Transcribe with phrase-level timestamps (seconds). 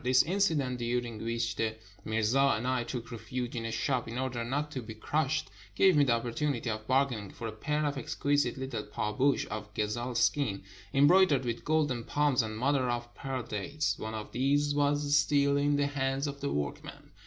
[0.03, 4.43] This incident, during which the mirza and I took refuge in a shop in order
[4.43, 8.55] not to be crushed, gave me the opportunity of bargaining for a pair of exquisite
[8.59, 13.99] Httle pahboush of gazelle skin, embroidered with golden palms and mother of pearl dates.
[13.99, 17.11] One of these was still in the hands of the workmen.